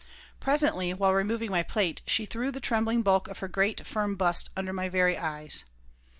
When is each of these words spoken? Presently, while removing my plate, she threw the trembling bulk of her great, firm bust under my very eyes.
Presently, 0.39 0.95
while 0.95 1.13
removing 1.13 1.51
my 1.51 1.61
plate, 1.61 2.01
she 2.07 2.25
threw 2.25 2.49
the 2.49 2.59
trembling 2.59 3.03
bulk 3.03 3.27
of 3.27 3.37
her 3.37 3.47
great, 3.47 3.85
firm 3.85 4.15
bust 4.15 4.49
under 4.57 4.73
my 4.73 4.89
very 4.89 5.15
eyes. 5.15 5.63